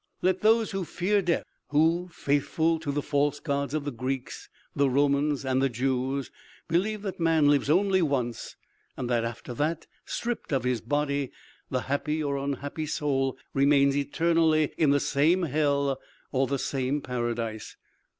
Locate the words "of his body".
10.51-11.31